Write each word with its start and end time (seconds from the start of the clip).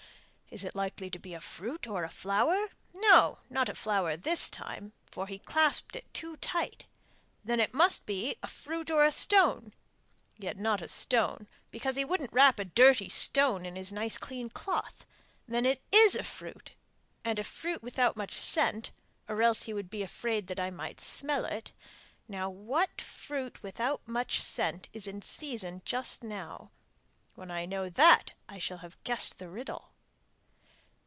'Is 0.53 0.65
it 0.65 0.75
likely 0.75 1.09
to 1.09 1.17
be 1.17 1.33
a 1.33 1.39
fruit 1.39 1.87
or 1.87 2.03
a 2.03 2.09
flower? 2.09 2.67
No, 2.93 3.39
not 3.49 3.69
a 3.69 3.73
flower 3.73 4.17
this 4.17 4.49
time, 4.49 4.91
for 5.05 5.25
he 5.27 5.39
clasped 5.39 5.95
it 5.95 6.13
too 6.13 6.35
tight. 6.35 6.87
Then 7.41 7.61
it 7.61 7.73
must 7.73 8.05
be 8.05 8.35
a 8.43 8.47
fruit 8.47 8.91
or 8.91 9.05
a 9.05 9.13
stone. 9.13 9.73
Yet 10.37 10.57
not 10.57 10.81
a 10.81 10.89
stone, 10.89 11.47
because 11.71 11.95
he 11.95 12.03
wouldn't 12.03 12.33
wrap 12.33 12.59
a 12.59 12.65
dirty 12.65 13.07
stone 13.07 13.65
in 13.65 13.77
his 13.77 13.93
nice 13.93 14.17
clean 14.17 14.49
cloth. 14.49 15.05
Then 15.47 15.65
it 15.65 15.81
is 15.89 16.17
a 16.17 16.23
fruit! 16.25 16.71
And 17.23 17.39
a 17.39 17.45
fruit 17.45 17.81
without 17.81 18.17
much 18.17 18.37
scent, 18.37 18.91
or 19.29 19.41
else 19.41 19.63
he 19.63 19.73
would 19.73 19.89
be 19.89 20.03
afraid 20.03 20.47
that 20.47 20.59
I 20.59 20.69
might 20.69 20.99
smell 20.99 21.45
it. 21.45 21.71
Now 22.27 22.49
what 22.49 22.99
fruit 22.99 23.63
without 23.63 24.05
much 24.05 24.41
scent 24.41 24.89
is 24.91 25.07
in 25.07 25.21
season 25.21 25.81
just 25.85 26.23
now? 26.25 26.71
When 27.35 27.49
I 27.49 27.65
know 27.65 27.87
that 27.87 28.33
I 28.49 28.57
shall 28.59 28.79
have 28.79 29.01
guessed 29.05 29.39
the 29.39 29.47
riddle! 29.47 29.87